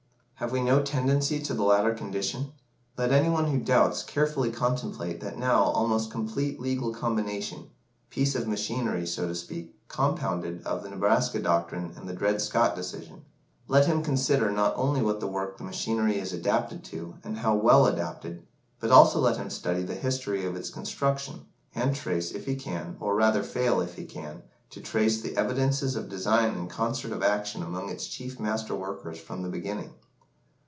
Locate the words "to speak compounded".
9.27-10.65